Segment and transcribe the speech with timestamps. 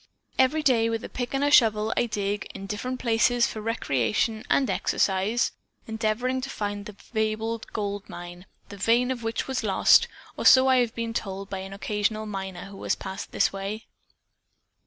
[0.39, 4.67] Every day with a pick and shovel I dig in different places for recreation and
[4.67, 5.51] exercise,
[5.85, 10.67] endeavoring to find the fabled gold mine, the vein of which was lost, or so
[10.69, 13.85] I have been told by an occasional miner who has passed this way.